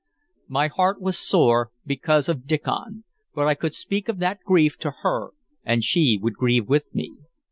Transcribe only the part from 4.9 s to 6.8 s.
her, and she would grieve